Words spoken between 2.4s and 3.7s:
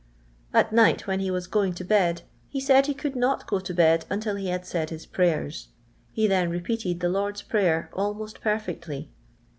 he fuiid he cuiilil nut go